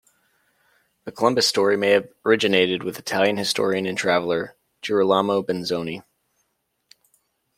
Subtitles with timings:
[1.03, 6.01] The Columbus story may have originated with Italian historian and traveler Girolamo Benzoni.